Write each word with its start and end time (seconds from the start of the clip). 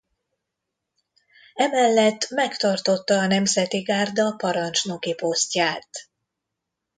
Emellett 1.53 2.29
megtartotta 2.29 3.13
a 3.17 3.27
Nemzeti 3.27 3.81
Gárda 3.81 4.31
parancsnoki 4.31 5.13
posztját. 5.13 6.07